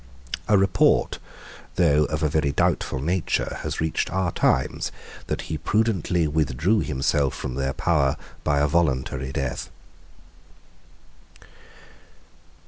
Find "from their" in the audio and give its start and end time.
7.35-7.73